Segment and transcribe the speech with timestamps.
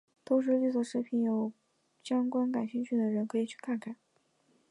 [0.25, 1.53] 都是绿色食品有
[2.03, 3.97] 相关感兴趣的人可以去看看。